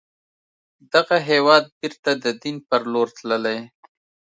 دغه 0.93 1.17
هېواد 1.29 1.63
بیرته 1.79 2.11
د 2.23 2.25
دين 2.41 2.57
پر 2.67 2.81
لور 2.91 3.07
تللی 3.17 3.59